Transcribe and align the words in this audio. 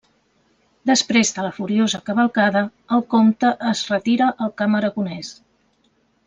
Després 0.89 1.31
de 1.35 1.43
la 1.47 1.51
furiosa 1.57 1.99
cavalcada, 2.07 2.63
el 2.97 3.05
comte 3.15 3.53
es 3.73 3.85
retira 3.93 4.31
al 4.47 4.55
camp 4.63 4.79
aragonès. 4.81 5.33